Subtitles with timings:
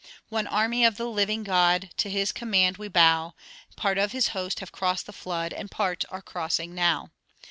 [0.29, 3.35] 'One army of the living God, To his command we bow;
[3.75, 7.11] Part of his host have crossed the flood And part are crossing now.